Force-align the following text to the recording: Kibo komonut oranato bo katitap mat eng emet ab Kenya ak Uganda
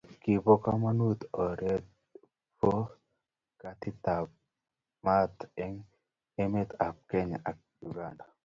Kibo 0.21 0.53
komonut 0.63 1.19
oranato 1.43 1.81
bo 2.59 2.73
katitap 3.61 4.27
mat 5.05 5.35
eng 5.63 5.75
emet 6.41 6.69
ab 6.85 6.95
Kenya 7.09 7.37
ak 7.49 7.57
Uganda 7.89 8.23